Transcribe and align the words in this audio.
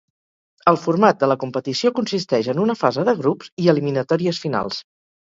El 0.71 0.79
format 0.85 1.19
de 1.25 1.29
la 1.33 1.37
competició 1.43 1.93
consisteix 2.01 2.51
en 2.57 2.65
una 2.65 2.79
fase 2.83 3.07
de 3.13 3.17
grups 3.23 3.55
i 3.67 3.73
eliminatòries 3.79 4.45
finals. 4.49 4.87